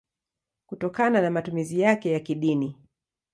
kutokana 0.65 1.21
na 1.21 1.29
matumizi 1.31 1.79
yake 1.79 2.11
ya 2.11 2.19
kidini. 2.19 2.75